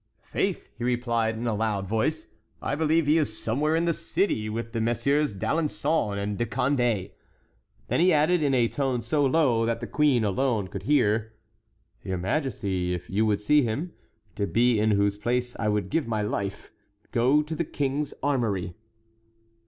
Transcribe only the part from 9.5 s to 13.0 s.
that the queen alone could hear: "Your majesty,